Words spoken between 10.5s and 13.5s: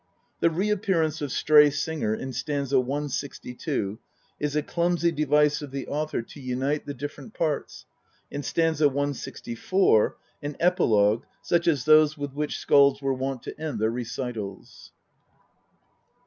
epilogue such as those with which skalds were wont